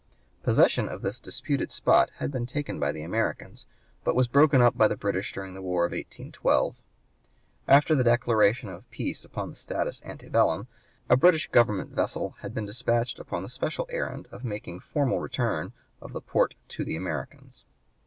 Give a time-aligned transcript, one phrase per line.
[0.41, 3.67] Possession of this disputed spot had been taken by the Americans,
[4.03, 6.75] but was broken up by the British during the war of 1812.
[7.67, 10.65] After the declaration of peace upon the status ante bellum,
[11.07, 15.71] a British government vessel had been dispatched upon the special errand of making formal return
[16.01, 17.63] of the port to the Americans.